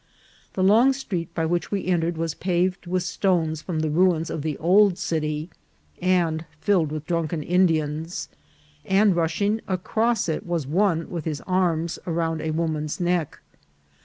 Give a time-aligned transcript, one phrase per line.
[0.53, 4.41] The long street by which we entered was paved with stones from the ruins of
[4.41, 5.51] the old city,
[6.01, 8.27] and filled with drunken Indians;
[8.83, 13.41] and rushing across it was one with his arms around a woman's neck.